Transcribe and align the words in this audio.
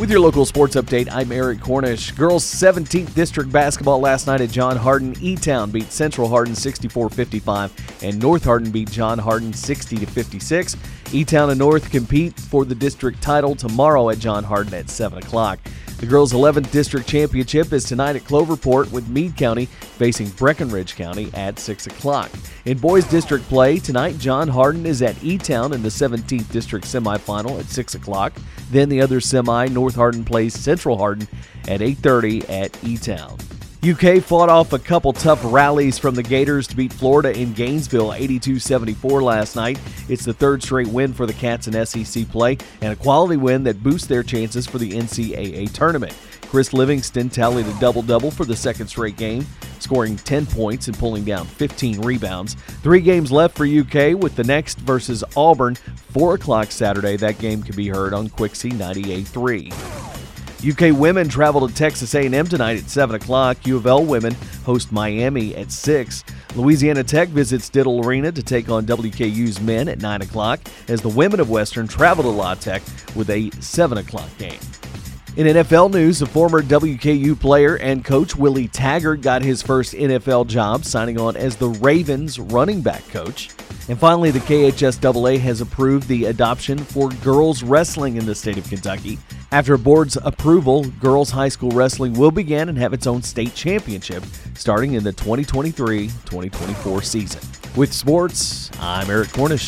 With 0.00 0.10
your 0.10 0.20
local 0.20 0.46
sports 0.46 0.76
update, 0.76 1.10
I'm 1.12 1.30
Eric 1.30 1.60
Cornish. 1.60 2.12
Girls 2.12 2.42
17th 2.42 3.12
District 3.12 3.52
basketball 3.52 4.00
last 4.00 4.26
night 4.26 4.40
at 4.40 4.50
John 4.50 4.78
Hardin. 4.78 5.14
E 5.20 5.36
Town 5.36 5.70
beat 5.70 5.92
Central 5.92 6.26
Hardin 6.26 6.54
64 6.54 7.10
55, 7.10 7.98
and 8.02 8.18
North 8.18 8.42
Hardin 8.42 8.70
beat 8.70 8.90
John 8.90 9.18
Hardin 9.18 9.52
60 9.52 10.06
56. 10.06 10.76
E 11.12 11.22
Town 11.22 11.50
and 11.50 11.58
North 11.58 11.90
compete 11.90 12.32
for 12.40 12.64
the 12.64 12.74
district 12.74 13.20
title 13.20 13.54
tomorrow 13.54 14.08
at 14.08 14.18
John 14.18 14.42
Hardin 14.42 14.72
at 14.72 14.88
7 14.88 15.18
o'clock. 15.18 15.58
The 16.00 16.06
girls' 16.06 16.32
11th 16.32 16.70
district 16.70 17.06
championship 17.06 17.74
is 17.74 17.84
tonight 17.84 18.16
at 18.16 18.22
Cloverport 18.22 18.90
with 18.90 19.10
Meade 19.10 19.36
County 19.36 19.66
facing 19.66 20.30
Breckinridge 20.30 20.96
County 20.96 21.30
at 21.34 21.58
6 21.58 21.88
o'clock. 21.88 22.30
In 22.64 22.78
boys' 22.78 23.04
district 23.04 23.46
play, 23.50 23.78
tonight 23.78 24.16
John 24.16 24.48
Hardin 24.48 24.86
is 24.86 25.02
at 25.02 25.22
E 25.22 25.36
Town 25.36 25.74
in 25.74 25.82
the 25.82 25.90
17th 25.90 26.50
district 26.50 26.86
semifinal 26.86 27.60
at 27.60 27.66
6 27.66 27.96
o'clock. 27.96 28.32
Then 28.70 28.88
the 28.88 29.02
other 29.02 29.20
semi, 29.20 29.66
North 29.66 29.94
Hardin 29.94 30.24
plays 30.24 30.58
Central 30.58 30.96
Hardin 30.96 31.28
at 31.68 31.80
8.30 31.80 32.48
at 32.48 32.82
E 32.82 32.96
Town. 32.96 33.36
UK 33.82 34.22
fought 34.22 34.50
off 34.50 34.74
a 34.74 34.78
couple 34.78 35.10
tough 35.10 35.40
rallies 35.42 35.98
from 35.98 36.14
the 36.14 36.22
Gators 36.22 36.66
to 36.66 36.76
beat 36.76 36.92
Florida 36.92 37.32
in 37.34 37.54
Gainesville 37.54 38.12
82 38.12 38.58
74 38.58 39.22
last 39.22 39.56
night. 39.56 39.80
It's 40.06 40.26
the 40.26 40.34
third 40.34 40.62
straight 40.62 40.88
win 40.88 41.14
for 41.14 41.24
the 41.24 41.32
Cats 41.32 41.66
in 41.66 41.86
SEC 41.86 42.28
play 42.28 42.58
and 42.82 42.92
a 42.92 42.96
quality 42.96 43.38
win 43.38 43.64
that 43.64 43.82
boosts 43.82 44.06
their 44.06 44.22
chances 44.22 44.66
for 44.66 44.76
the 44.76 44.90
NCAA 44.90 45.72
tournament. 45.72 46.14
Chris 46.42 46.74
Livingston 46.74 47.30
tallied 47.30 47.66
a 47.66 47.80
double 47.80 48.02
double 48.02 48.30
for 48.30 48.44
the 48.44 48.54
second 48.56 48.88
straight 48.88 49.16
game, 49.16 49.46
scoring 49.78 50.16
10 50.16 50.44
points 50.44 50.88
and 50.88 50.98
pulling 50.98 51.24
down 51.24 51.46
15 51.46 52.02
rebounds. 52.02 52.54
Three 52.82 53.00
games 53.00 53.32
left 53.32 53.56
for 53.56 53.64
UK 53.64 54.12
with 54.12 54.36
the 54.36 54.44
next 54.44 54.78
versus 54.80 55.24
Auburn, 55.38 55.76
4 56.12 56.34
o'clock 56.34 56.70
Saturday. 56.70 57.16
That 57.16 57.38
game 57.38 57.62
can 57.62 57.76
be 57.76 57.88
heard 57.88 58.12
on 58.12 58.28
Quixie 58.28 58.72
98.3. 58.72 59.89
UK 60.66 60.94
women 60.94 61.26
travel 61.26 61.66
to 61.66 61.74
Texas 61.74 62.14
A&M 62.14 62.46
tonight 62.46 62.78
at 62.78 62.90
7 62.90 63.16
o'clock. 63.16 63.66
U 63.66 63.76
of 63.78 63.86
L 63.86 64.04
women 64.04 64.34
host 64.64 64.92
Miami 64.92 65.54
at 65.56 65.72
6. 65.72 66.22
Louisiana 66.54 67.02
Tech 67.02 67.28
visits 67.28 67.70
Diddle 67.70 68.04
Arena 68.04 68.30
to 68.30 68.42
take 68.42 68.68
on 68.68 68.84
WKU's 68.84 69.58
men 69.60 69.88
at 69.88 70.00
9 70.00 70.22
o'clock 70.22 70.60
as 70.88 71.00
the 71.00 71.08
women 71.08 71.40
of 71.40 71.48
Western 71.48 71.88
travel 71.88 72.24
to 72.24 72.28
La 72.28 72.54
Tech 72.54 72.82
with 73.16 73.30
a 73.30 73.50
7 73.60 73.98
o'clock 73.98 74.28
game. 74.36 74.58
In 75.36 75.46
NFL 75.46 75.92
news, 75.92 76.20
a 76.20 76.26
former 76.26 76.60
WKU 76.60 77.38
player 77.38 77.76
and 77.78 78.04
coach 78.04 78.36
Willie 78.36 78.68
Taggart 78.68 79.22
got 79.22 79.42
his 79.42 79.62
first 79.62 79.94
NFL 79.94 80.48
job, 80.48 80.84
signing 80.84 81.18
on 81.18 81.36
as 81.36 81.56
the 81.56 81.68
Ravens 81.68 82.38
running 82.38 82.82
back 82.82 83.06
coach. 83.08 83.48
And 83.90 83.98
finally, 83.98 84.30
the 84.30 84.38
KHSAA 84.38 85.40
has 85.40 85.60
approved 85.60 86.06
the 86.06 86.26
adoption 86.26 86.78
for 86.78 87.08
girls 87.24 87.64
wrestling 87.64 88.18
in 88.18 88.24
the 88.24 88.36
state 88.36 88.56
of 88.56 88.68
Kentucky. 88.68 89.18
After 89.50 89.76
board's 89.76 90.16
approval, 90.22 90.84
girls 91.00 91.28
high 91.28 91.48
school 91.48 91.72
wrestling 91.72 92.12
will 92.12 92.30
begin 92.30 92.68
and 92.68 92.78
have 92.78 92.92
its 92.92 93.08
own 93.08 93.20
state 93.20 93.52
championship 93.56 94.22
starting 94.54 94.92
in 94.92 95.02
the 95.02 95.10
2023 95.10 96.06
2024 96.06 97.02
season. 97.02 97.40
With 97.74 97.92
sports, 97.92 98.70
I'm 98.78 99.10
Eric 99.10 99.32
Cornish. 99.32 99.66